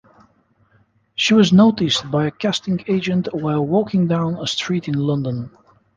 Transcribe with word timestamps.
She 1.13 1.35
was 1.35 1.53
noticed 1.53 2.09
by 2.09 2.25
a 2.25 2.31
casting 2.31 2.83
agent 2.87 3.31
while 3.35 3.63
walking 3.63 4.07
down 4.07 4.33
a 4.39 4.47
street 4.47 4.87
in 4.87 4.95
London. 4.95 5.55